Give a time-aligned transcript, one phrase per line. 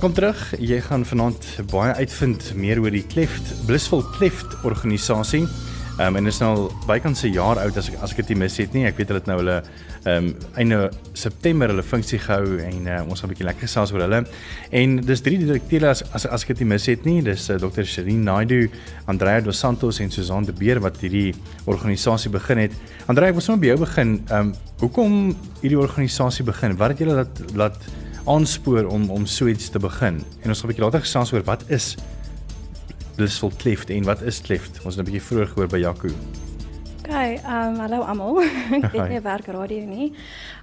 [0.00, 0.54] Welkom terug.
[0.56, 5.42] Jy gaan vanaand baie uitvind meer oor die Cleft Blissful Cleft organisasie.
[5.42, 8.38] Ehm um, en is nou al bykans 'n jaar oud as ek as ek dit
[8.38, 8.86] mis het nie.
[8.86, 13.02] Ek weet hulle het nou hulle ehm um, einde September hulle funksie gehou en uh,
[13.10, 14.24] ons gaan 'n bietjie lekker gesels oor hulle.
[14.70, 17.20] En dis drie direkteure as as as ek dit mis het nie.
[17.22, 17.84] Dis uh, eh, Dr.
[17.84, 18.70] Sherin Naidu,
[19.04, 21.34] Andrea Dos Santos en Susan de Beer wat hierdie
[21.66, 22.72] organisasie begin het.
[23.06, 24.22] Andrea, ek wil sommer by jou begin.
[24.30, 26.76] Ehm um, hoekom hierdie organisasie begin?
[26.76, 27.76] Wat het julle laat laat
[28.26, 30.24] aanspoor om om so iets te begin?
[30.42, 31.96] En ons gaan 'n bietjie later gesels oor wat is
[33.16, 34.80] blissful cleft en wat is cleft?
[34.84, 36.08] Ons het 'n bietjie vroeër gehoor by Jaco.
[37.04, 38.42] OK, ehm um, hallo almal.
[38.78, 40.12] ek weet nie werk radio nie.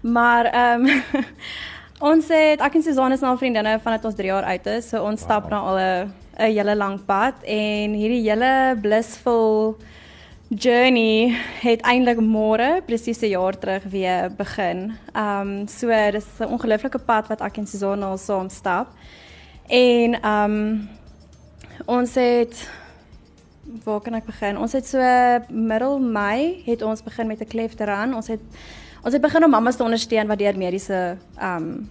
[0.02, 1.04] Maar ehm um,
[2.12, 4.90] ons het ek en Susan is nou vriendinne vandat ons 3 jaar oud is.
[4.90, 5.30] So ons wow.
[5.30, 9.78] stap nou al 'n 'n hele lang pad en hierdie hele blissful
[10.50, 14.94] journey het eintlik môre presies 'n jaar terug weer begin.
[15.14, 18.88] Ehm um, so dis 'n ongelooflike pad wat ek en Susan al saam stap.
[19.68, 20.90] En ehm um,
[21.86, 22.70] ons het
[23.84, 24.58] waar kan ek begin?
[24.58, 25.00] Ons het so
[25.50, 28.14] middel Mei het ons begin met 'n klefteran.
[28.14, 28.40] Ons het
[29.04, 31.90] ons het begin om mammas te ondersteun wat deur mediese ehm um,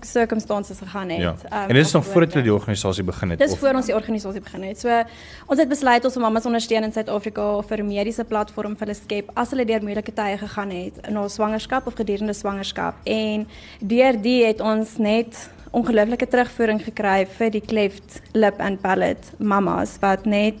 [0.00, 1.20] circumstances gegaan het.
[1.20, 1.34] Ja.
[1.44, 3.38] Um, en dit is nog voordat jy die organisasie begin het.
[3.38, 4.80] Dis voor ons die organisasie begin het.
[4.80, 5.02] So
[5.46, 8.98] ons het besluit ons om mammas ondersteun in Suid-Afrika vir 'n mediese platform vir hulle
[8.98, 12.94] skep as hulle deur moeilike tye gegaan het in hul swangerskap of gedurende swangerskap.
[13.04, 13.48] En
[13.80, 19.98] deur die het ons net ongelooflike terugvoering gekry vir die cleft lip and palate mamas
[20.02, 20.58] wat net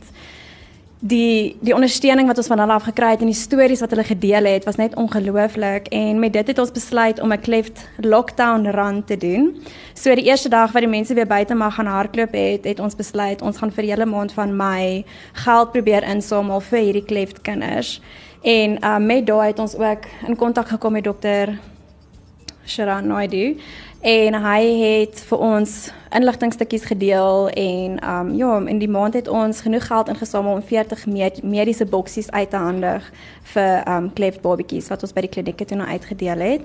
[1.00, 4.04] die die ondersteuning wat ons van hulle af gekry het en die stories wat hulle
[4.04, 8.66] gedeel het was net ongelooflik en met dit het ons besluit om 'n cleft lockdown
[8.66, 9.62] run te doen.
[9.94, 12.96] So die eerste dag wat die mense weer buite mag gaan hardloop het, het ons
[12.96, 18.00] besluit ons gaan vir hele maand van Mei geld probeer insamel vir hierdie cleft kinders.
[18.42, 21.58] En uh, met daai het ons ook in kontak gekom met dokter
[22.66, 23.56] Sharon Naidu
[24.00, 25.72] en hy het vir ons
[26.16, 31.06] inligtingstukkies gedeel en um ja, in die maand het ons genoeg geld ingesamel om 40
[31.06, 33.12] med mediese boksies uit te handig
[33.52, 36.64] vir um cleft babatjies wat ons by die klinieke toe nou uitgedeel het.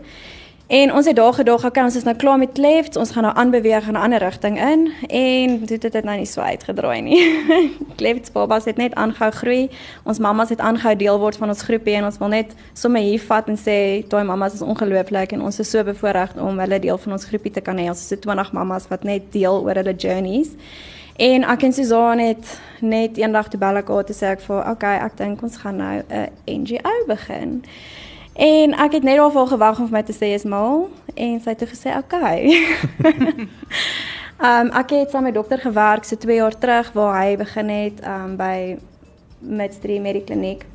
[0.67, 3.35] En ons het daar gedog, okay, ons is nou klaar met clefts, ons gaan nou
[3.35, 7.45] aanbeweeg in 'n ander rigting in en dit het dit nou nie so uitgedraai nie.
[7.99, 9.69] clefts babas het net aangehou groei.
[10.03, 13.21] Ons mammas het aangehou deel word van ons groepie en ons wil net sommer hier
[13.21, 16.97] vat en sê, "Daai mammas is ongelooflik en ons is so bevoorreg om hulle deel
[16.97, 17.87] van ons groepie te kan hê.
[17.87, 20.49] Ons is so 20 mammas wat net deel oor hulle journeys."
[21.15, 24.69] En ek en Susan het net eendag toe bel ek haar te sê ek vir,
[24.69, 27.63] "Okay, ek dink ons gaan nou 'n NGO begin."
[28.35, 31.53] En ek het net daarvoor gewag om vir my te sê is mal en sy
[31.53, 32.51] het toe gesê okay.
[34.35, 37.69] Ehm um, ek het saam met dokter gewerk so 2 jaar terug waar hy begin
[37.69, 38.77] het ehm um, by
[39.39, 40.65] Medstream Medikliniek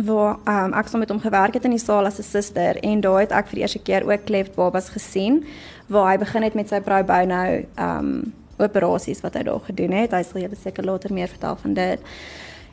[0.00, 2.80] waar ehm um, ek saam met hom gewerk het in die saal as 'n suster
[2.80, 5.44] en daar het ek vir die eerste keer ook cleft babas gesien
[5.86, 9.92] waar hy begin het met sy pro bono ehm um, operasies wat hy daar gedoen
[9.92, 10.12] het.
[10.12, 12.00] Hy sal julle seker later meer vertel van dit.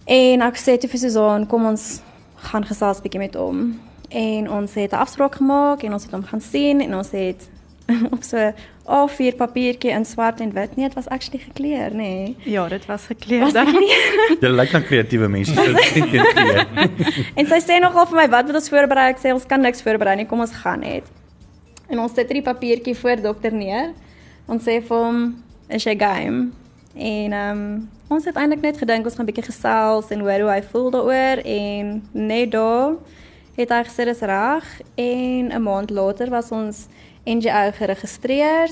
[0.06, 2.02] En ek sê toe vir Susan, kom ons
[2.36, 3.80] gaan gesels bietjie met hom
[4.10, 7.50] en ons het 'n afspraak gemaak en ons het hom gaan sien en ons het
[8.16, 8.54] op so 'n
[8.88, 10.76] A4 papiertjie in swart en wit.
[10.76, 11.96] Nee, dit was actually gekleur, nê.
[11.96, 12.36] Nee.
[12.44, 13.48] Ja, dit was gekleur.
[14.42, 16.68] Jy lyk dan kreatiewe mense so gekleer.
[17.40, 19.82] en sy sê nogal vir my, "Wat moet ons voorberei?" Ek sê, "Ons kan niks
[19.82, 20.26] voorberei nie.
[20.26, 21.04] Kom ons gaan net."
[21.90, 23.92] En ons sit hierdie papiertjie voor dokter neer.
[24.48, 26.52] Ons sê vir hom, "Is jy game?"
[26.96, 30.40] En ehm um, ons het eintlik net gedink ons gaan 'n bietjie gesels en hoor
[30.40, 32.96] hoe hy voel daaroor en net daar
[33.58, 36.88] het hy gesê dis reg en 'n maand later was ons
[37.26, 38.70] NGO geregistreer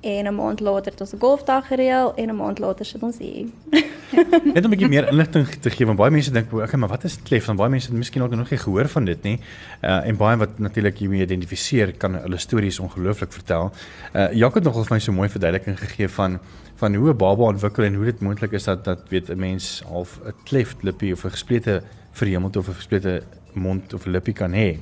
[0.00, 3.18] en 'n maand later het ons 'n golfdag gereël en 'n maand later sit ons
[3.18, 3.46] hier.
[4.54, 7.22] Net 'n bietjie meer inligting te gee want baie mense dink okay, maar wat is
[7.22, 7.46] klef?
[7.46, 9.40] Dan baie mense het miskien ook nog nie gehoor van dit nie.
[9.82, 13.72] Uh en baie wat natuurlik hiermee identifiseer kan hulle stories ongelooflik vertel.
[14.14, 16.38] Uh Jacques het nogal vir my so mooi verduideliking gegee van
[16.76, 19.82] van hoe 'n baba ontwikkel en hoe dit moontlik is dat dat weet 'n mens
[19.86, 21.82] half 'n kleft lippie of 'n gesplete
[22.12, 23.22] verhemeld of 'n gesplete
[23.58, 24.78] mond of lippie kan hê.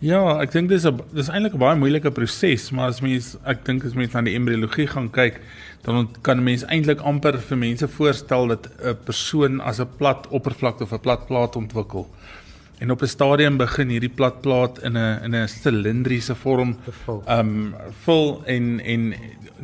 [0.00, 3.64] Ja, ek dink dis 'n dis eintlik 'n baie moeilike proses, maar as mens ek
[3.66, 5.40] dink as mens na die embriologie gaan kyk,
[5.84, 10.84] dan kan mens eintlik amper vir mense voorstel dat 'n persoon as 'n plat oppervlakte
[10.84, 12.08] of 'n plat plaat ontwikkel.
[12.80, 16.76] En op 'n stadium begin hierdie plat plaat in 'n in 'n silindriese vorm
[17.26, 17.74] ehm um,
[18.04, 19.14] vul en en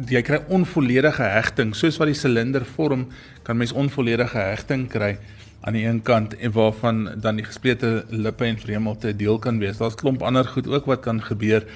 [0.08, 3.06] jy kry onvolledige hegting, soos wat die silinder vorm,
[3.42, 5.16] kan mens onvolledige hegting kry
[5.60, 9.78] aan die een kant en waarvan dan die gesplete lippe en vreemdelte deel kan wees.
[9.78, 11.66] Daar's klomp ander goed ook wat kan gebeur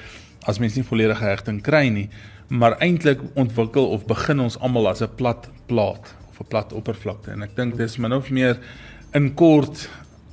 [0.49, 2.09] as mens nie volledige hegting kry nie,
[2.49, 7.31] maar eintlik ontwikkel of begin ons almal as 'n plat plaat of 'n plat oppervlakte
[7.31, 8.59] en ek dink dis min of meer
[9.13, 9.89] in kort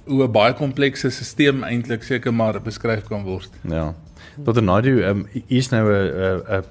[0.05, 3.49] hoe 'n baie komplekse stelsel eintlik seker maar beskryf kan word.
[3.61, 3.95] Ja.
[4.43, 6.63] Tot 'n Nadu, ehm um, is nou 'n 'n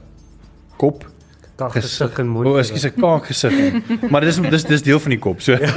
[0.76, 1.15] kop
[1.56, 2.46] kaak gesig en mond.
[2.46, 3.54] O, ekskuus, 'n kaak gesig.
[4.12, 5.56] maar dis dis dis deel van die kop, so.
[5.56, 5.72] Ja,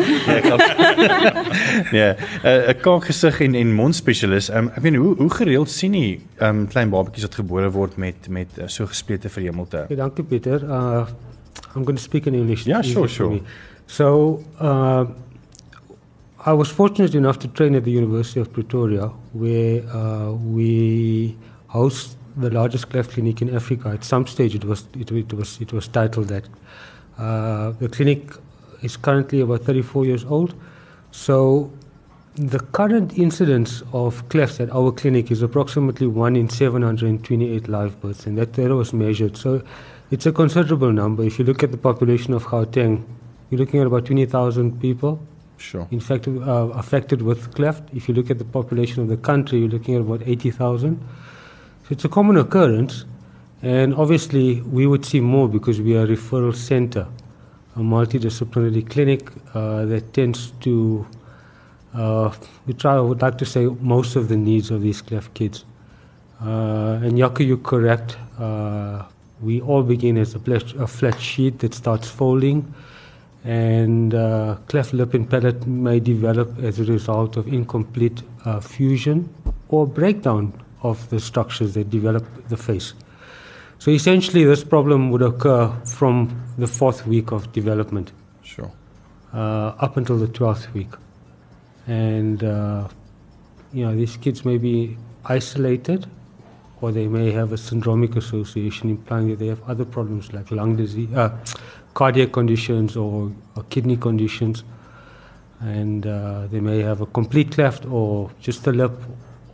[2.00, 2.10] ja
[2.44, 4.50] 'n kaak gesig en en mond spesialis.
[4.50, 8.28] Um, ek weet hoe hoe gereeld sien jy um klein babatjies wat gebore word met
[8.30, 9.86] met uh, so gesplete verhemelte?
[9.88, 10.64] Okay, dankie Pieter.
[10.64, 11.08] Uh
[11.76, 12.66] I'm going to speak in English.
[12.66, 13.40] Yeah, sure, sure.
[13.86, 15.06] So, uh
[16.46, 21.36] I was fortunate enough to train at the University of Pretoria where uh we
[21.68, 23.90] host the largest cleft clinic in Africa.
[23.90, 26.46] At some stage, it was it, it was it was titled that.
[27.18, 28.32] Uh, the clinic
[28.82, 30.54] is currently about 34 years old,
[31.12, 31.70] so
[32.36, 38.26] the current incidence of clefts at our clinic is approximately one in 728 live births,
[38.26, 39.36] and that that was measured.
[39.36, 39.62] So
[40.12, 41.24] it's a considerable number.
[41.24, 43.04] If you look at the population of Gauteng,
[43.50, 45.20] you're looking at about 20,000 people.
[45.58, 45.88] Sure.
[45.92, 46.32] In fact, uh,
[46.74, 47.84] affected with cleft.
[47.94, 51.04] If you look at the population of the country, you're looking at about 80,000.
[51.92, 53.06] It's a common occurrence,
[53.64, 57.08] and obviously we would see more because we are a referral center,
[57.76, 61.08] a multidisciplinary clinic uh, that tends to,
[61.96, 62.32] uh,
[62.68, 65.66] we try, I would like to say, most of the needs of these cleft kids.
[66.40, 68.20] Uh, and Yaku, you're correct.
[68.38, 69.06] Uh,
[69.42, 72.72] we all begin as a flat, a flat sheet that starts folding,
[73.44, 79.28] and uh, cleft lip and palate may develop as a result of incomplete uh, fusion
[79.70, 82.94] or breakdown of the structures that develop the face.
[83.80, 88.12] So essentially, this problem would occur from the fourth week of development.
[88.44, 88.72] Sure.
[89.34, 90.90] Uh, up until the 12th week.
[91.88, 92.88] And, uh,
[93.72, 96.08] you know, these kids may be isolated
[96.82, 100.76] or they may have a syndromic association implying that they have other problems like lung
[100.76, 101.38] disease, uh,
[101.94, 104.64] cardiac conditions or, or, kidney conditions.
[105.62, 108.94] And uh, they may have a complete cleft or just a lip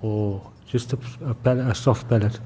[0.01, 0.41] or
[0.75, 0.97] just a,
[1.31, 2.39] a, a soft palate.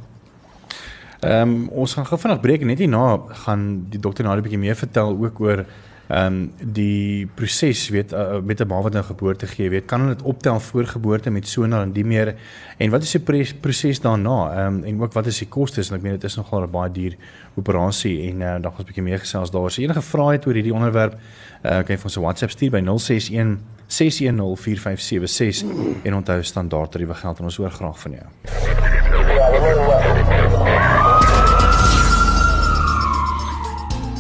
[1.20, 4.66] Ehm um, ons gaan gou vinnig breek net hierna gaan die dokter nou 'n bietjie
[4.66, 5.66] meer vertel ook oor
[6.10, 6.38] ehm um,
[6.74, 10.24] die proses weet uh, met 'n baba wat nou geboorte gee weet kan hulle dit
[10.24, 12.36] optel voor geboorte met sonar en die meer
[12.78, 15.98] en wat is die proses daarna ehm um, en ook wat is die kostes en
[15.98, 17.18] ek meen dit is nogal 'n baie duur
[17.56, 19.66] operasie en uh, dan gaan ons 'n bietjie meer gesels daar.
[19.66, 22.52] As so, enige vrae het oor hierdie onderwerp uh, kan jy vir ons 'n WhatsApp
[22.52, 23.58] stuur by 061
[23.90, 25.66] 6104576
[26.04, 28.28] en onthou standaard tariewe geld en ons hoor graag van jou.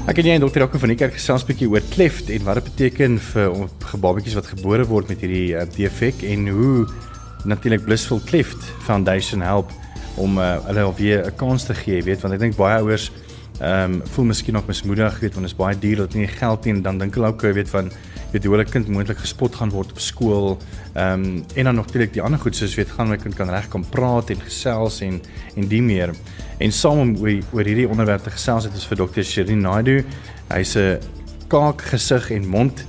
[0.09, 2.43] Ek en jy en dokter Jaco van die kerk gesels 'n bietjie oor cleft en
[2.43, 6.87] wat dit beteken vir gebabatjies wat gebore word met hierdie uh, defek en hoe
[7.45, 8.57] natuurlik Blissful Cleft
[8.87, 9.69] Foundation help
[10.17, 13.11] om uh, hulle weer 'n kans te gee, weet want ek dink baie ouers
[13.59, 16.65] ehm um, voel miskien ook mismoedig, weet want dit is baie duur dat nie geld
[16.65, 17.91] nie en dan dink hulle ook weet van
[18.31, 20.57] weet hoe hulle kind moontlik gespot gaan word op skool.
[20.93, 23.67] Ehm um, en dan natuurlik die ander goed soos weet gaan my kind kan reg
[23.67, 25.21] kom praat en gesels en
[25.55, 26.13] en die meer.
[26.57, 29.23] En saam om oor, oor hierdie onderwerp te gesels het ons vir Dr.
[29.23, 30.03] Sherin Naidu.
[30.49, 30.99] Hy's 'n
[31.47, 32.85] kaak, gesig en mond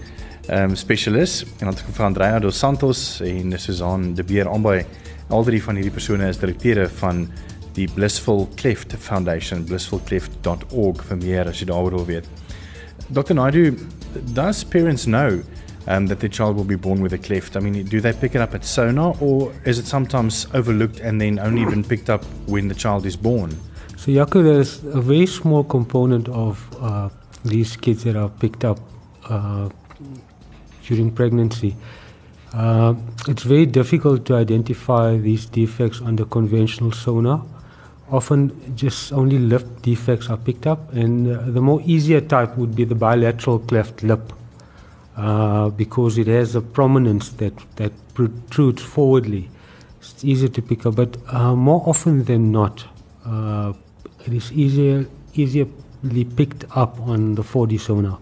[0.47, 4.85] ehm um, spesialis en dan vir Andrea dos Santos en Susan de Beer aanby.
[5.29, 7.29] Al drie van hierdie persone is direkteure van
[7.81, 12.29] die Blissful Cleft Foundation, blissfulcleft.org vir meer as jy daaroor wil weet.
[13.09, 13.35] Dr.
[13.35, 13.73] Naidu,
[14.35, 15.41] does parents know
[15.87, 17.57] um, that their child will be born with a cleft?
[17.57, 21.21] I mean, do they pick it up at sonar or is it sometimes overlooked and
[21.21, 23.57] then only even picked up when the child is born?
[23.97, 27.09] So, Yaku, there's a very small component of uh,
[27.45, 28.79] these kids that are picked up
[29.29, 29.69] uh,
[30.87, 31.77] during pregnancy.
[32.53, 32.95] Uh,
[33.29, 37.45] it's very difficult to identify these defects under conventional sonar
[38.11, 42.75] often just only lip defects are picked up, and uh, the more easier type would
[42.75, 44.33] be the bilateral cleft lip
[45.17, 49.49] uh, because it has a prominence that, that protrudes forwardly.
[50.01, 52.85] It's easier to pick up, but uh, more often than not,
[53.25, 53.73] uh,
[54.27, 58.19] it is easier easily picked up on the 4D sonar.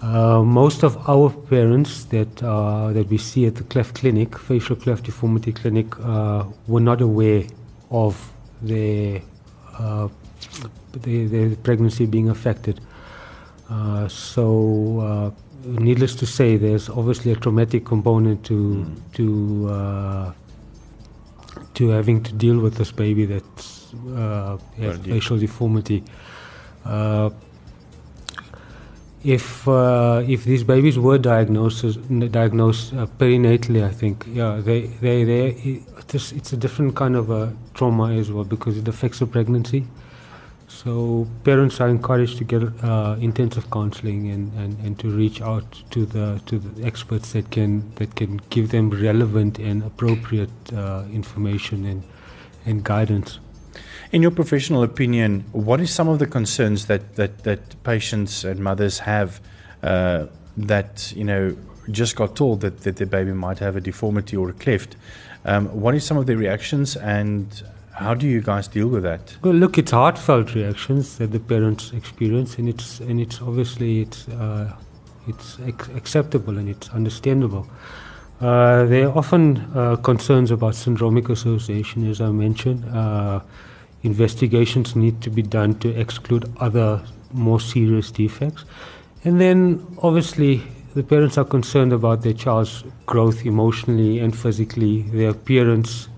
[0.00, 4.76] Uh, most of our parents that uh, that we see at the cleft clinic, facial
[4.76, 7.44] cleft deformity clinic, were not aware
[7.90, 9.22] of their,
[9.78, 10.08] uh,
[10.92, 12.80] their, pregnancy being affected.
[13.70, 15.30] Uh, so, uh,
[15.64, 19.12] needless to say, there's obviously a traumatic component to mm.
[19.12, 20.32] to uh,
[21.74, 26.02] to having to deal with this baby that's uh, has facial deformity.
[29.24, 31.84] If uh, if these babies were diagnosed
[32.30, 35.82] diagnosed uh, perinatally, I think yeah they they they
[36.14, 39.84] it's, it's a different kind of a trauma as well because it affects the pregnancy.
[40.68, 45.82] So parents are encouraged to get uh, intensive counselling and, and, and to reach out
[45.90, 51.04] to the to the experts that can that can give them relevant and appropriate uh,
[51.12, 52.02] information and
[52.66, 53.40] and guidance.
[54.10, 58.58] In your professional opinion, what is some of the concerns that that that patients and
[58.60, 59.40] mothers have
[59.82, 61.54] uh, that you know
[61.90, 64.96] just got told that that their baby might have a deformity or a cleft?
[65.44, 67.62] Um, what is some of their reactions and
[67.92, 69.36] how do you guys deal with that?
[69.42, 74.26] Well, look, it's heartfelt reactions that the parents experience, and it's and it's obviously it's
[74.28, 74.72] uh,
[75.26, 77.68] it's ac- acceptable and it's understandable.
[78.40, 82.84] Uh, there are often uh, concerns about syndromic association, as I mentioned.
[84.08, 88.64] Investigations need to be done to exclude other more serious defects.
[89.24, 89.58] And then,
[90.02, 90.62] obviously,
[90.94, 96.08] the parents are concerned about their child's growth emotionally and physically, their appearance,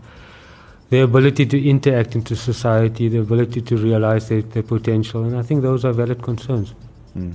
[0.91, 5.25] their ability to interact into society, their ability to realize their, their potential.
[5.25, 6.75] And I think those are valid concerns.
[7.17, 7.35] Mm.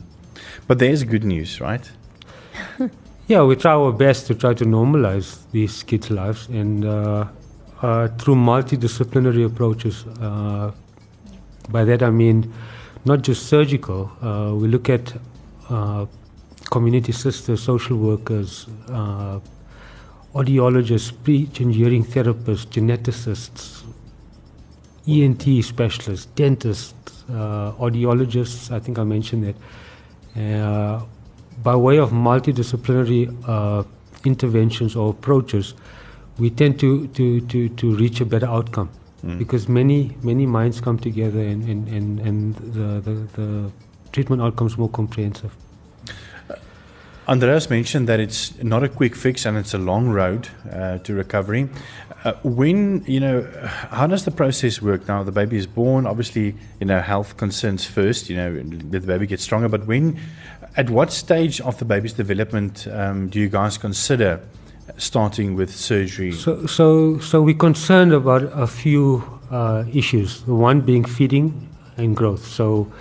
[0.67, 1.91] But there's good news, right?
[3.27, 6.47] yeah, we try our best to try to normalize these kids' lives.
[6.47, 7.27] And uh,
[7.81, 10.05] uh, through multidisciplinary approaches.
[10.21, 10.71] Uh,
[11.69, 12.53] by that I mean
[13.05, 14.11] not just surgical.
[14.21, 15.13] Uh, we look at
[15.69, 16.05] uh,
[16.71, 18.67] community sisters, social workers,
[20.33, 23.83] audiologists, speech and hearing therapists, geneticists,
[25.07, 28.71] ENT specialists, dentists, audiologists.
[28.71, 29.53] I think I mentioned
[30.35, 31.05] that.
[31.63, 33.85] by way of multidisciplinary
[34.25, 35.75] interventions or approaches,
[36.37, 38.89] we tend to, to, to, to reach a better outcome
[39.23, 39.37] mm.
[39.37, 43.71] because many many minds come together and, and, and, and the, the, the
[44.11, 45.55] treatment outcomes more comprehensive.
[46.49, 46.55] Uh,
[47.27, 51.13] Andreas mentioned that it's not a quick fix and it's a long road uh, to
[51.13, 51.69] recovery.
[52.23, 53.47] Uh, when you know,
[53.91, 55.07] how does the process work?
[55.07, 56.07] Now the baby is born.
[56.07, 58.29] Obviously, you know, health concerns first.
[58.29, 59.69] You know, the baby gets stronger.
[59.69, 60.19] But when,
[60.75, 64.41] at what stage of the baby's development um, do you guys consider
[64.97, 66.31] starting with surgery?
[66.31, 70.41] So, so, so we're concerned about a few uh, issues.
[70.43, 72.45] The one being feeding and growth.
[72.45, 72.91] So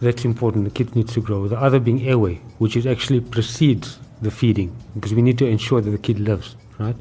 [0.00, 0.64] that's important.
[0.64, 1.48] The kid needs to grow.
[1.48, 5.80] The other being airway, which is actually precedes the feeding, because we need to ensure
[5.80, 6.56] that the kid lives.
[6.78, 6.96] Right.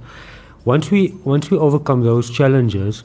[0.66, 3.04] Once we once we overcome those challenges,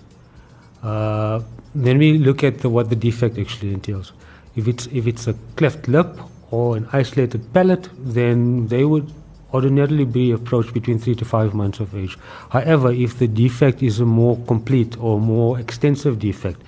[0.83, 1.41] uh,
[1.75, 4.13] then we look at the, what the defect actually entails.
[4.55, 6.19] If it's if it's a cleft lip
[6.51, 9.13] or an isolated palate, then they would
[9.53, 12.19] ordinarily be approached between three to five months of age.
[12.51, 16.61] However, if the defect is a more complete or more extensive defect,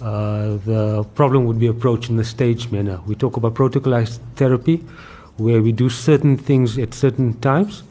[0.00, 3.00] uh, the problem would be approached in a staged manner.
[3.06, 4.78] We talk about protocolized therapy,
[5.36, 7.82] where we do certain things at certain times,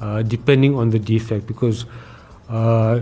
[0.00, 1.84] uh, depending on the defect, because
[2.48, 3.00] uh,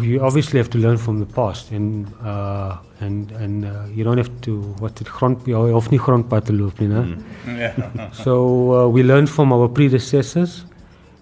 [0.00, 4.18] you obviously have to learn from the past, and uh, and and uh, you don't
[4.18, 7.02] have to what it grond jy hoef nie grondpad te loop nie, né?
[7.46, 7.58] Mm.
[7.58, 8.10] Yeah.
[8.24, 8.34] so
[8.74, 10.64] uh, we learn from our predecessors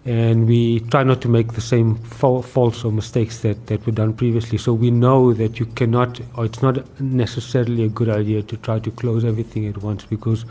[0.06, 3.92] and we try not to make the same fa- faults or mistakes that, that were
[3.92, 4.56] done previously.
[4.56, 8.78] So we know that you cannot, or it's not necessarily a good idea to try
[8.78, 10.46] to close everything at once because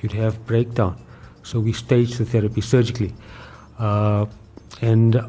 [0.00, 0.96] you'd have breakdown.
[1.42, 3.12] So we stage the therapy surgically.
[3.78, 4.26] Uh,
[4.80, 5.20] and,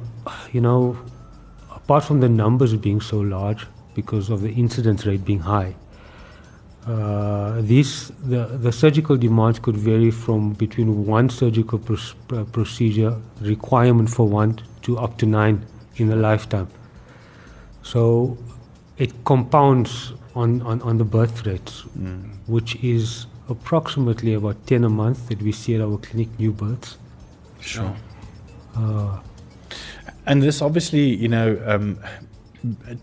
[0.51, 0.97] you know,
[1.87, 3.65] apart from the numbers being so large,
[3.95, 5.73] because of the incidence rate being high.
[6.85, 14.09] Uh, these the, the surgical demands could vary from between one surgical pr- procedure requirement
[14.09, 15.65] for one to up to nine
[15.95, 16.67] in a lifetime.
[17.83, 18.37] So
[18.97, 22.29] it compounds on, on, on the birth rates, mm.
[22.47, 26.97] which is approximately about 10 a month that we see at our clinic new births.
[27.61, 27.95] Sure.
[28.75, 29.19] Uh,
[30.27, 31.99] and this obviously, you know, um,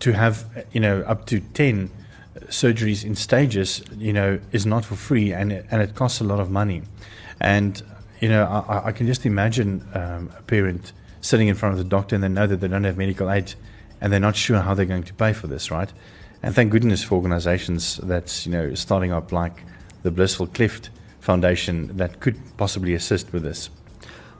[0.01, 1.91] to have you know up to 10
[2.47, 6.25] surgeries in stages you know is not for free and it, and it costs a
[6.25, 6.83] lot of money.
[7.41, 7.83] And
[8.21, 11.85] you know I, I can just imagine um, a parent sitting in front of the
[11.85, 13.55] doctor and they know that they don't have medical aid
[14.01, 15.93] and they're not sure how they're going to pay for this right?
[16.43, 19.63] And thank goodness for organizations that's you know starting up like
[20.03, 20.91] the blissful cleft
[21.21, 23.71] foundation that could possibly assist with this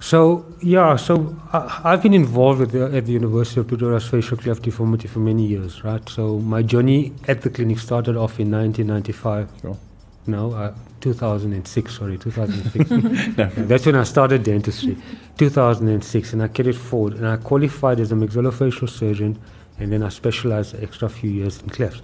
[0.05, 4.37] so yeah, so I, have been involved with the, at the University of Pretoria's facial
[4.37, 6.07] cleft deformity for many years, right?
[6.11, 9.49] So my journey at the clinic started off in 1995.
[9.63, 9.79] Sure.
[10.27, 11.97] No, uh, 2006.
[11.97, 12.91] Sorry, 2006.
[13.39, 13.47] no.
[13.67, 14.99] That's when I started dentistry.
[15.39, 19.39] 2006, and I carried forward, and I qualified as a maxillofacial surgeon,
[19.79, 22.03] and then I specialized extra few years in clefts.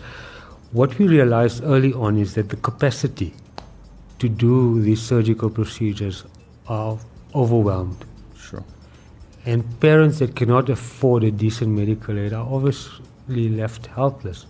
[0.73, 3.35] What we realized early on is that the capacity
[4.21, 6.25] to do these surgical procedures
[6.67, 6.99] are
[7.35, 8.05] overwhelmed.
[8.37, 8.65] Sure.
[9.47, 14.47] And parents that cannot afford a decent medical aid are obviously left helpless.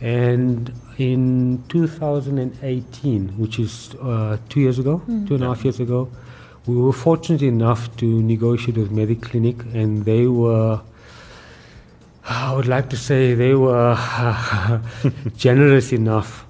[0.00, 5.28] And in 2018, which is uh, two years ago, mm.
[5.28, 6.10] two and a half years ago,
[6.66, 10.80] we were fortunate enough to negotiate with Mediclinic, and they were
[12.24, 13.96] I would like to say they were
[15.36, 16.46] generous enough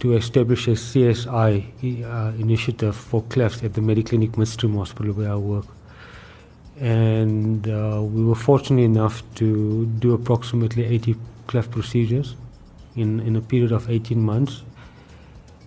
[0.00, 5.36] to establish a CSI uh, initiative for clefts at the Mediclinic Midstream Hospital where I
[5.36, 5.66] work.
[6.80, 11.16] And uh, we were fortunate enough to do approximately 80
[11.46, 12.34] cleft procedures
[12.96, 14.62] in, in a period of 18 months,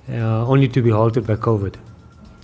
[0.10, 1.75] uh, only to be halted by COVID.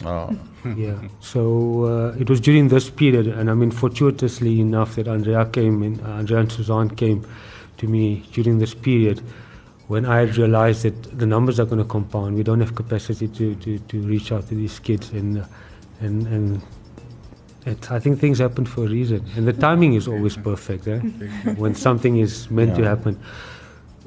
[0.05, 0.37] Oh.
[0.77, 0.99] yeah.
[1.21, 5.81] So uh, it was during this period, and I mean, fortuitously enough, that Andrea came
[5.81, 7.25] and uh, Andrea and Suzanne came
[7.77, 9.23] to me during this period
[9.89, 12.35] when I realized that the numbers are going to compound.
[12.35, 15.45] We don't have capacity to, to, to reach out to these kids, and uh,
[15.99, 16.61] and and
[17.65, 20.87] it, I think things happen for a reason, and the timing is always perfect.
[20.87, 20.99] Eh?
[21.57, 23.19] when something is meant to happen.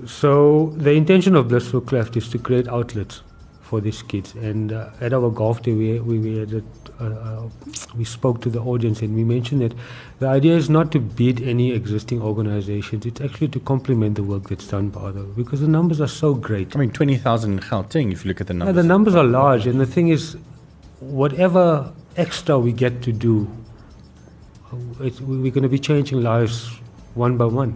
[0.07, 3.23] So the intention of Blissful Cleft is to create outlets
[3.61, 4.35] for these kids.
[4.35, 6.63] And uh, at our golf day, we we we, had a,
[7.03, 7.49] uh, uh,
[7.97, 9.75] we spoke to the audience and we mentioned that
[10.21, 13.05] the idea is not to beat any existing organizations.
[13.07, 16.35] It's actually to complement the work that's done by other because the numbers are so
[16.35, 16.77] great.
[16.77, 18.77] I mean 20,000 in Gauteng if you look at the Yeah, numbers.
[18.77, 20.37] the numbers are large, and the thing is,
[21.01, 23.49] whatever extra we get to do,
[24.73, 26.71] uh, it, we- we're going to be changing lives
[27.15, 27.75] one by one.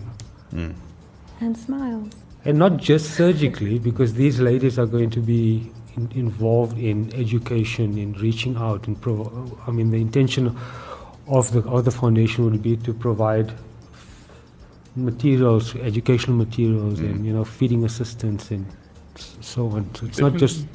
[1.40, 2.12] And smiles.
[2.44, 7.96] And not just surgically, because these ladies are going to be in, involved in education,
[7.98, 10.56] in reaching out, and provo- I mean, the intention
[11.26, 13.52] of the of the foundation would be to provide
[14.94, 18.64] materials, educational materials, and you know, feeding assistance and
[19.40, 19.90] so on.
[19.94, 20.66] So it's not just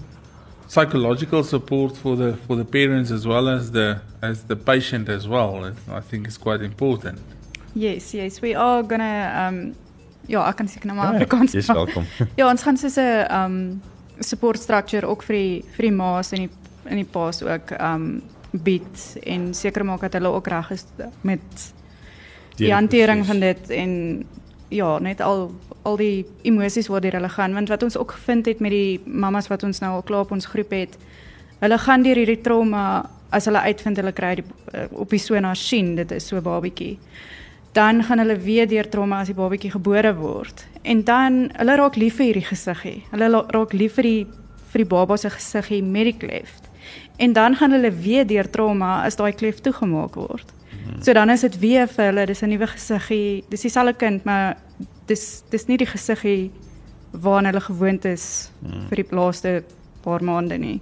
[0.67, 5.27] psychological support for the for the parents as well as the as the patient as
[5.27, 5.65] well.
[5.89, 7.19] I think is quite important.
[7.73, 8.41] Yes, yes.
[8.41, 9.75] We are gonna um
[10.27, 11.51] ja, ek kan seker nou maar Ja, Afrikaans.
[11.51, 11.77] Dis praat.
[11.77, 12.05] welkom.
[12.37, 13.81] Ja, ons gaan soos 'n um
[14.23, 16.49] support structure ook vir die vir die ma's en die
[16.89, 20.85] in die pa's ook um bied en seker maak dat hulle ook reg is
[21.21, 21.43] met
[22.57, 23.91] die Deur hantering van dit en
[24.71, 28.59] ja, net al al die emosies waardeur hulle gaan want wat ons ook gevind het
[28.59, 30.97] met die mammas wat ons nou al klaar op ons groep het,
[31.59, 32.83] hulle gaan deur hierdie trauma
[33.31, 36.43] as hulle uitvind hulle kry die uh, op die sonar sien dit is so 'n
[36.43, 36.99] babatjie.
[37.73, 40.65] Dan gaan hulle weer deur trauma as die babatjie gebore word.
[40.81, 43.03] En dan hulle raak lief vir hierdie gesiggie.
[43.11, 44.27] Hulle raak lief vir die
[44.71, 46.69] vir die baba se gesiggie met die kleft.
[47.19, 50.53] En dan gaan hulle weer deur trauma as daai klef toegemaak word.
[51.01, 53.43] So dan is dit weer vir hulle, dis 'n nuwe gesiggie.
[53.49, 54.57] Dis dieselfde kind, maar
[55.05, 56.51] dis dis nie die gesiggie
[57.11, 58.51] waaraan hulle gewoond is
[58.89, 59.63] vir die laaste
[60.01, 60.81] paar maande nie.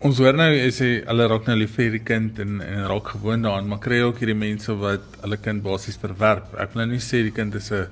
[0.00, 3.10] Ons hoor nou is hy hulle raak nou lief vir hierdie kind en en raak
[3.14, 6.54] gewoond daaraan, maar kry ook hierdie mense wat hulle kind basies verwerp.
[6.56, 7.86] Ek wil nou nie sê die kind is 'n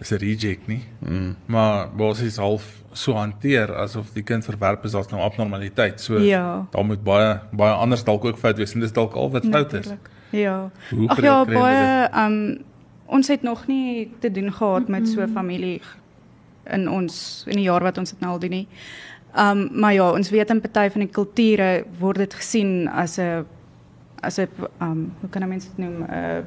[0.00, 1.34] is 'n reject nie, Mm.
[1.48, 2.62] maar basies half
[2.94, 6.00] so hanteer asof die kind verwerp is as nou abnormaliteit.
[6.00, 6.66] So Ja.
[6.72, 9.72] daar moet baie baie anders dalk ook fout wees en dis dalk al wat fout
[9.74, 9.92] is.
[10.30, 10.70] Ja.
[11.08, 12.58] Ag ja, baie um
[13.08, 15.80] ons het nog nie te doen gehad met so 'n familie
[16.66, 18.68] in ons in die jaar wat ons dit nou al doen nie.
[19.36, 23.44] Um maar ja, ons weet in party van die kulture word dit gesien as 'n
[24.22, 24.48] as 'n
[24.80, 26.02] um hoe kan 'n mens dit noem?
[26.02, 26.44] 'n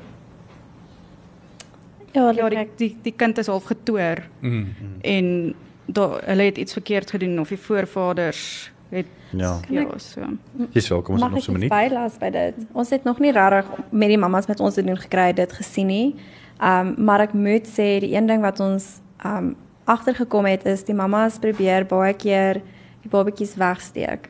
[2.13, 4.67] Ja, ja, die, die die kind is half getoer Mm.
[5.02, 5.54] en
[5.86, 9.60] daar hulle het iets verkeerd gedoen of die voorvaders het Ja.
[9.69, 10.22] Ja, ek- so.
[10.72, 11.69] Dis welkom ons het Mag nog ek so 'n minuut.
[11.69, 12.54] bylas by dit?
[12.72, 15.88] Ons het nog nie regtig met die mammas met ons te doen gekry dit gesien
[15.88, 16.15] nie.
[16.62, 20.93] Um maar ek moet sê die een ding wat ons um agtergekom het is die
[20.96, 22.62] mammas probeer baie keer
[23.04, 24.30] die babatjies wegsteek.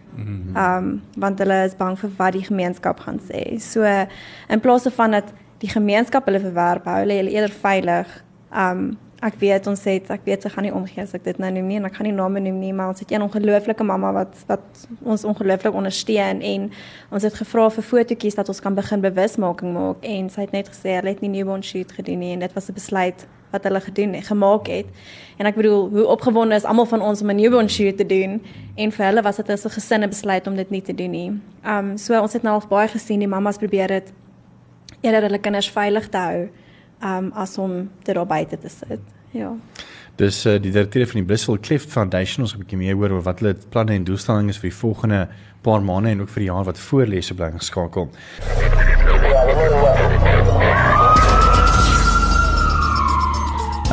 [0.58, 3.60] Um want hulle is bang vir wat die gemeenskap gaan sê.
[3.62, 5.34] So in plaas van dat
[5.64, 8.24] die gemeenskap hulle verwerp, hou hulle hulle eerder veilig.
[8.52, 11.52] Um ek weet ons het ek weet sy gaan nie omgee as ek dit nou
[11.56, 14.12] noem nie en ek gaan nie name noem nie, maar ons het een ongelooflike mamma
[14.18, 16.66] wat wat ons ongelooflik ondersteun en
[17.10, 20.74] ons het gevra vir fotootjies dat ons kan begin bewusmaking maak en sy het net
[20.74, 23.82] gesê hulle het nie newborn shoot gedoen nie en dit was 'n besluit wat hulle
[23.82, 24.89] gedoen het, gemaak het.
[25.38, 28.42] En ek bedoel, hoe opgewonde is almal van ons om 'n newborn shoot te doen
[28.76, 31.12] en vir hulle was dit as 'n gesin 'n besluit om dit nie te doen
[31.12, 31.32] nie.
[31.66, 34.13] Um so ons het nou al baie gesien die mammas probeer dit
[35.02, 36.50] eerder hulle kinders veilig te hou
[37.04, 39.00] um as om dit daar buite te sit.
[39.32, 39.56] Ja.
[40.16, 43.22] Dis uh, die direkteur van die Blissful Cleft Foundation ons 'n bietjie meer hoor oor
[43.22, 45.28] wat hulle planne en doelstellings is vir die volgende
[45.62, 48.10] paar maande en ook vir die jaar wat voor lê so bly geskakel.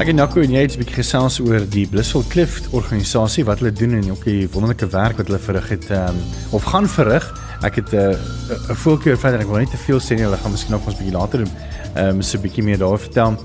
[0.01, 3.59] Ek en Jaco en jy het 'n bietjie gesels oor die Blissful Cleft organisasie wat
[3.61, 6.17] hulle doen en ook die wonderlike werk wat hulle verrig het um,
[6.57, 7.27] of gaan verrig.
[7.61, 10.41] Ek het 'n uh, 'n voorkeur verder ek wil nie te veel sê nie, hulle
[10.41, 13.37] gaan miskien nog ons bietjie later ehm um, so 'n bietjie meer daaroor vertel.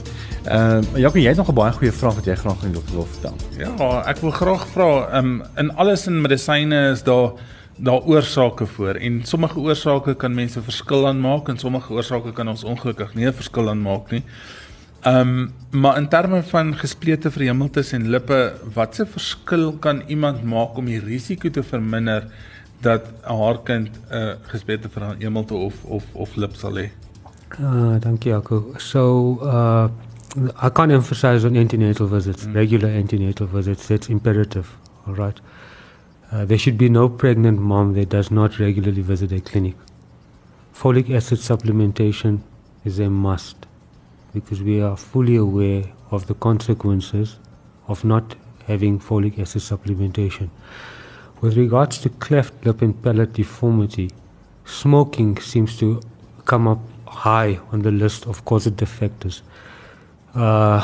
[0.47, 2.95] Ehm uh, Jaco, jy het nog 'n baie goeie vraag wat jy graag aan dokter
[2.95, 3.35] wil vertel.
[3.57, 7.31] Ja, ek wil graag vra, um, in alles in medisyne is daar
[7.77, 12.47] daar oorsake voor en sommige oorsake kan mense verskil aan maak en sommige oorsake kan
[12.47, 14.23] ons ongelukkig nie 'n verskil aan maak nie.
[15.01, 20.77] Ehm um, maar in terme van gesplete verhemeltes en lippe, watse verskil kan iemand maak
[20.77, 22.31] om die risiko te verminder
[22.81, 26.89] dat haar kind 'n uh, gesplete verhemelte of of of lip sal hê?
[27.59, 28.73] Uh, dankie Jaco.
[28.77, 29.89] So uh
[30.61, 32.53] I can't emphasize on antenatal visits, mm.
[32.55, 33.87] regular antenatal visits.
[33.87, 34.67] That's imperative.
[35.07, 35.39] All right.
[36.31, 39.75] Uh, there should be no pregnant mom that does not regularly visit a clinic.
[40.73, 42.41] Folic acid supplementation
[42.83, 43.65] is a must
[44.35, 47.37] because we are fully aware of the consequences
[47.87, 48.35] of not
[48.67, 50.49] having folic acid supplementation.
[51.41, 54.09] With regards to cleft lip and palate deformity,
[54.65, 56.01] smoking seems to
[56.45, 59.41] come up high on the list of causative factors.
[60.33, 60.81] Uh,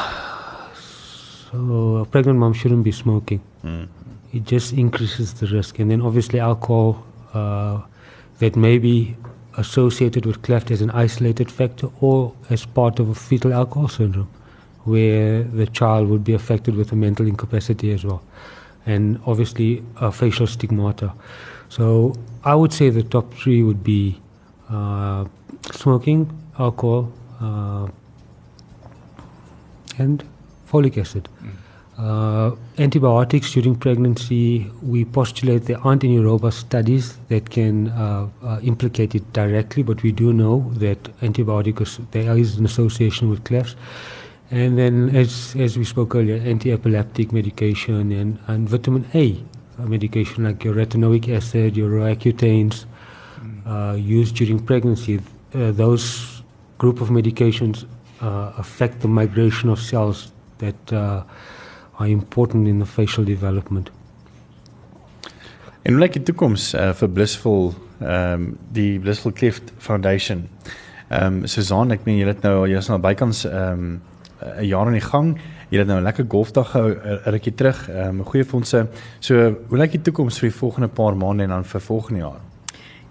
[1.52, 3.42] so a pregnant mom shouldn't be smoking.
[3.66, 3.88] Mm.
[4.34, 5.80] It just increases the risk.
[5.80, 7.82] And then obviously alcohol uh,
[8.40, 9.18] that may be
[9.58, 14.30] associated with cleft as an isolated factor or as part of a fetal alcohol syndrome,
[14.84, 18.22] where the child would be affected with a mental incapacity as well.
[18.86, 21.14] And obviously a facial stigmata.
[21.70, 24.20] So I would say the top three would be
[24.70, 25.26] uh,
[25.72, 27.88] smoking, alcohol, uh,
[29.98, 30.24] and
[30.70, 31.28] folic acid.
[31.44, 31.52] Mm.
[31.98, 38.60] Uh, antibiotics during pregnancy, we postulate there aren't any robust studies that can uh, uh,
[38.64, 43.76] implicate it directly, but we do know that antibiotics, there is an association with clefts.
[44.50, 49.38] And then, as, as we spoke earlier, anti epileptic medication and, and vitamin A
[49.78, 52.86] uh, medication like your retinoic acid, your roaccutanes,
[53.66, 55.20] uh, used during pregnancy.
[55.54, 56.42] Uh, those
[56.78, 57.86] group of medications
[58.22, 61.26] affect the migration of cells that
[62.02, 63.92] are important in the facial development.
[65.82, 70.48] En hoe lyk die toekoms uh, vir Blissful ehm um, die Blissful Cleft Foundation?
[71.10, 74.02] Ehm um, Susan, ek meen julle het nou jy's nou bykans ehm um,
[74.42, 75.38] 'n jaar aan die gang.
[75.70, 77.90] Julle het nou 'n lekker golfdag gehou rukkie terug.
[77.90, 78.88] Ehm um, goeie fondse.
[79.20, 82.42] So, hoe lyk die toekoms vir die volgende paar maande en dan vir volgende jaar?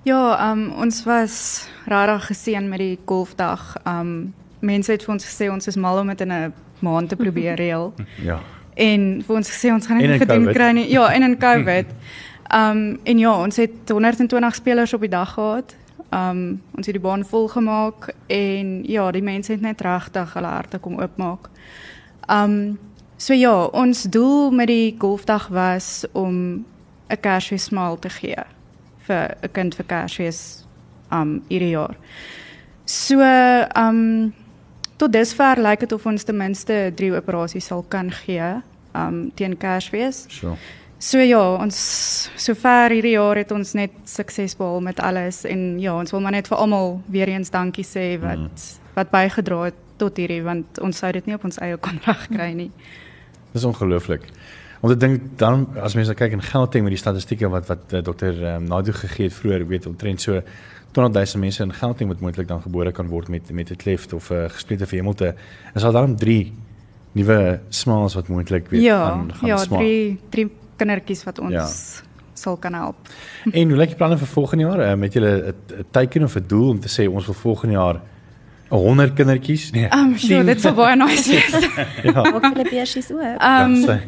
[0.03, 3.77] Ja, ehm um, ons was rarig geseën met die golfdag.
[3.85, 7.09] Ehm um, mense het vir ons gesê ons is mal om dit in 'n maand
[7.09, 7.95] te probeer reël.
[8.23, 8.41] ja.
[8.75, 10.91] En vir ons gesê ons gaan nie gedoen kry nie.
[10.91, 11.87] Ja, en in COVID.
[12.51, 15.77] Ehm um, en ja, ons het 120 spelers op die dag gehad.
[16.11, 20.33] Ehm um, ons het die baan vol gemaak en ja, die mense het net regtig
[20.35, 21.51] hulle harte kom oopmaak.
[22.27, 22.79] Ehm um,
[23.17, 26.65] so ja, ons doel met die golfdag was om
[27.09, 28.45] 'n Kersfees smaal te gee
[29.07, 30.67] vir 'n kind vir Kersfees
[31.13, 31.97] um hierdie jaar.
[32.85, 33.21] So
[33.77, 34.35] um
[35.01, 38.53] tot dusver lyk dit of ons ten minste 3 operasies sal kan gee
[38.97, 40.27] um teen Kersfees.
[40.29, 40.57] So.
[41.01, 41.77] So ja, ons
[42.37, 46.35] sover hierdie jaar het ons net sukses behaal met alles en ja, ons wil maar
[46.37, 48.67] net vir almal weer eens dankie sê wat mm.
[48.99, 52.51] wat bygedra het tot hierdie want ons sou dit nie op ons eie kon regkry
[52.59, 52.69] nie.
[53.55, 54.29] Dis ongelooflik.
[54.81, 58.05] Want ek dink dan as mense kyk in Gauteng met die statistieke wat wat uh,
[58.05, 60.41] dokter um, Nadu gegee het vroeër, weet omtrent so
[60.93, 64.13] 200 000 mense in Gauteng wat moontlik dan gebore kan word met met 'n kleft
[64.13, 65.35] of 'n uh, gesplete verhemelte.
[65.75, 66.53] Is al dan 3
[67.13, 69.81] nuwe smiles wat moontlik weer ja, gaan gaan ja, smaak.
[69.81, 71.67] Ja, drie drie kindertjies wat ons ja.
[72.33, 72.97] sal kan help.
[73.59, 74.81] En hoe lyk die planne vir volgende jaar?
[74.91, 78.01] Uh, met julle 'n teiken of 'n doel om te sê ons wil volgende jaar
[78.69, 79.71] 100 kindertjies?
[79.71, 79.89] Nee.
[79.99, 81.69] Um, sure, dit sou baie nice wees.
[82.15, 82.33] ja.
[82.35, 83.43] Ook hulle beertjies ook.
[83.43, 84.01] Um,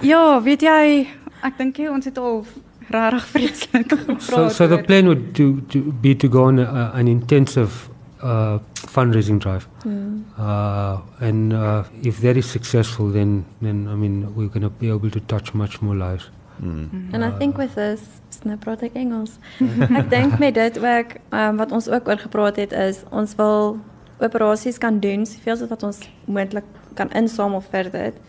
[0.00, 1.06] ja, weet jy,
[1.42, 2.44] ek dink ons het al
[2.90, 4.22] rarig vreeslik gepraat.
[4.22, 7.88] So so the plan would to to be to go on a, an intensive
[8.22, 9.68] uh, fundraising drive.
[9.84, 10.24] Mm.
[10.38, 14.88] Uh, and uh, if that is successful then then I mean we're going to be
[14.88, 16.30] able to touch much more lives.
[16.62, 16.88] Mm.
[16.90, 17.14] Mm.
[17.14, 19.38] And I think with this snap praat ek Engels.
[20.00, 23.76] ek dink met dit ook um, wat ons ook oor gepraat het is ons wil
[24.18, 26.64] operasies kan doen soveel as wat ons moontlik
[26.96, 28.24] kan insamel vir dit.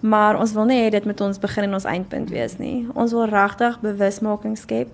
[0.00, 2.86] Maar ons wil nie hê dit moet ons begin en ons eindpunt wees nie.
[2.94, 4.88] Ons wil regtig bewusmaking skep.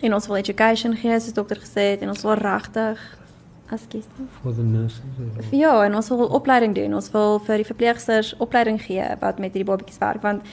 [0.00, 3.00] En ons wil education gee, soos dokter gesê het, en ons wil regtig
[3.72, 5.50] askies vir die nurses.
[5.50, 6.94] Ja, en ons wil opleiding doen.
[6.94, 10.46] Ons wil vir die verpleegsters opleiding gee wat met hierdie babatjies werk want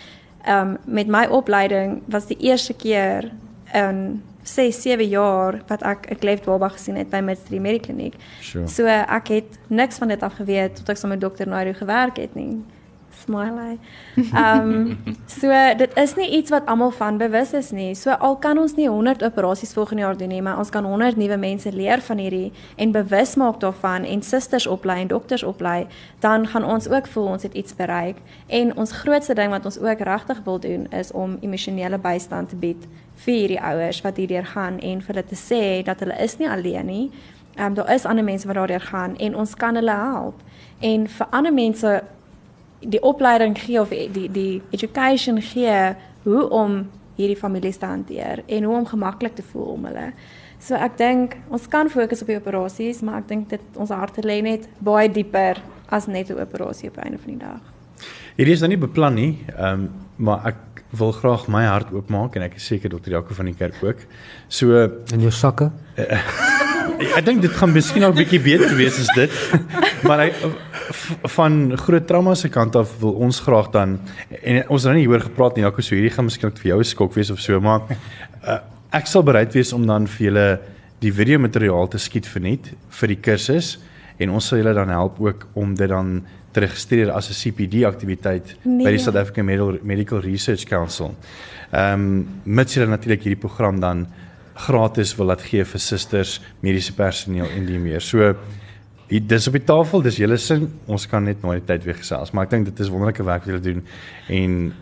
[0.43, 3.29] ehm um, met my opleiding was die eerste keer
[3.73, 8.15] in 6 7 jaar wat ek 'n kleft baba gesien het by Midstream Medikliniek.
[8.41, 8.67] Sure.
[8.67, 12.17] So ek het niks van dit af geweet tot ek saam met dokter Nairo gewerk
[12.17, 12.63] het nie
[13.23, 13.77] smiley.
[14.15, 14.97] Ehm um,
[15.39, 17.95] so dit is nie iets wat almal van bewus is nie.
[17.95, 21.17] So al kan ons nie 100 operasies volgende jaar doen nie, maar ons kan 100
[21.17, 25.87] nuwe mense leer van hierdie en bewus maak daarvan en susters oplei en dokters oplei,
[26.19, 28.17] dan gaan ons ook voel ons het iets bereik.
[28.47, 32.55] En ons grootste ding wat ons ook regtig wil doen is om emosionele bystand te
[32.55, 32.87] bied
[33.25, 36.49] vir hierdie ouers wat hierdeur gaan en vir hulle te sê dat hulle is nie
[36.49, 37.05] alleen nie
[37.55, 40.41] Ehm um, daar is ander mense wat daardeur gaan en ons kan hulle help.
[40.79, 42.03] En vir ander mense
[42.89, 46.83] die opleiding gee of die die education gee hoe om
[47.15, 50.07] hierdie families te hanteer en hoe om gemaklik te voel om hulle.
[50.63, 54.23] So ek dink ons kan fokus op die operasies, maar ek dink dit ons harte
[54.25, 57.61] lê net baie dieper as net 'n operasie op 'n einde van die dag.
[58.37, 60.55] Hierdie is nou nie beplan nie, ehm um, maar ek
[60.89, 63.97] wil graag my hart oopmaak en ek is seker dokter Jaco van die kerk ook.
[64.47, 65.71] So in jou sakke.
[67.17, 69.31] ek dink dit gaan miskien nog 'n bietjie beter wees as dit.
[70.07, 70.31] maar hy
[71.35, 73.97] van groot trauma se kant af wil ons graag dan
[74.41, 76.79] en ons het nou nie hieroor gepraat nie, Jaco, so hierdie gaan miskien vir jou
[76.79, 77.81] 'n skok wees of so, maar
[78.47, 78.59] uh,
[78.91, 80.59] ek sal bereid wees om dan vir julle
[80.99, 83.77] die video materiaal te skiet vir net vir die kursus
[84.19, 86.21] en ons sal julle dan help ook om dit dan
[86.53, 88.85] te registreer as 'n CPD aktiwiteit nee.
[88.85, 89.45] by die South African
[89.83, 91.15] Medical Research Council.
[91.71, 94.07] Ehm um, mits julle natuurlik hierdie program dan
[94.53, 98.01] gratis wil laat gee vir susters, mediese personeel en die meer.
[98.01, 98.35] So
[99.09, 100.67] hier dis op die tafel, dis julle sin.
[100.85, 103.51] Ons kan net nooit tyd weer gesels, maar ek dink dit is wonderlike werk wat
[103.51, 103.83] julle doen
[104.29, 104.73] en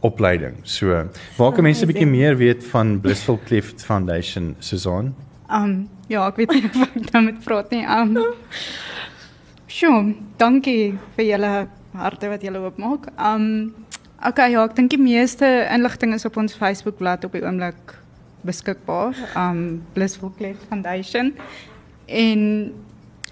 [0.00, 0.60] opleiding.
[0.62, 5.14] So, waar kan mense 'n bietjie meer weet van Blissful Cleft Foundation, Susan?
[5.50, 7.84] Um ja, ek weet nie of ek nou met praat nie.
[7.84, 8.16] Um
[9.68, 13.08] Sjoe, dankie vir julle harte wat julle oopmaak.
[13.16, 13.74] Um
[14.24, 17.96] okay, ja, ek dink die meeste inligting is op ons Facebookblad op die oomblik
[18.46, 19.16] beskikbaar.
[19.36, 21.34] Um Blissful Cleft Foundation.
[22.06, 22.72] En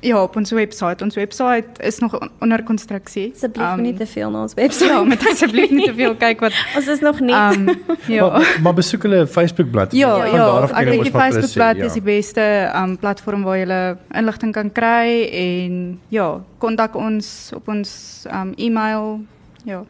[0.01, 1.01] Ja, op ons webwerf.
[1.03, 3.31] Ons webwerf is nog onder konstruksie.
[3.35, 4.91] Asseblief um, nie te veel na ons webwerf.
[4.91, 7.35] Ja, met asseblief nie te veel kyk wat ons is nog nie.
[7.35, 7.69] Um,
[8.17, 8.29] ja.
[8.29, 9.97] maar, maar besoek hulle Facebookblad.
[9.97, 11.89] Ja, ja, ek dink die Facebookblad ja.
[11.89, 12.45] is die beste
[12.77, 13.81] um platform waar jy
[14.19, 16.31] inligting kan kry en ja,
[16.63, 17.91] kontak ons op ons
[18.31, 19.21] um e-mail.
[19.67, 19.85] Ja.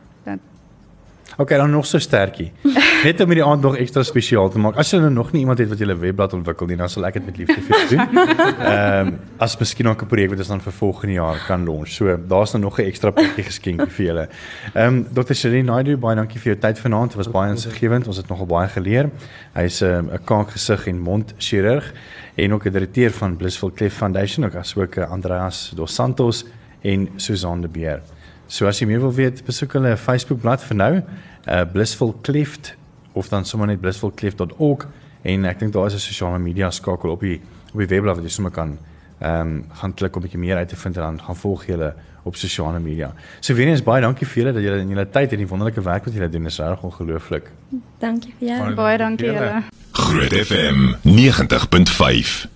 [1.37, 2.53] OK, dan nog so sterkie.
[3.04, 4.78] Net om hierdie aand nog ekstra spesiaal te maak.
[4.80, 7.18] As jy nou nog nie iemand het wat julle webblad ontwikkel nie, dan sal ek
[7.18, 8.20] dit met liefde vir jou doen.
[8.72, 9.11] Ehm um,
[9.42, 11.92] as miskien ook 'n projek wat ons dan vir volgende jaar kan launch.
[11.92, 14.28] So, daar's nou nog 'n ekstra pakkie geskenk vir julle.
[14.74, 15.35] Ehm um, Dr.
[15.35, 17.11] Sherine Naidu, baie dankie vir jou tyd vanaand.
[17.11, 18.06] Dit was baie insiggewend.
[18.06, 19.11] Ons het nogal baie geleer.
[19.54, 21.92] Hy's 'n um, kaakgesig en mondchirurg
[22.37, 26.44] en ook 'n direkteur van Blissful Cleft Foundation, ook asook Andreas Dos Santos
[26.82, 28.00] en Susan de Beer.
[28.46, 31.02] So as jy meer wil weet, besoek hulle Facebook bladsy vir nou,
[31.46, 32.76] uh Blissful Cleft
[33.16, 34.87] of dan sommer net blissfulcleft.org
[35.22, 37.40] en ek dink daar is 'n sosiale media skakel op die
[37.72, 38.79] op die webblad wat jy sommer kan
[39.18, 41.66] ehm um, gaan klik om 'n bietjie meer uit te vind en dan gaan volg
[41.66, 43.14] julle op sosiale media.
[43.40, 45.83] So weer eens baie dankie vir julle dat julle in julle tyd en die wonderlike
[45.83, 47.50] werk wat julle doen is reg ongelooflik.
[47.98, 48.74] Dankie vir jou.
[48.74, 49.62] Baie dankie julle.
[49.92, 52.46] Groot FM 90.5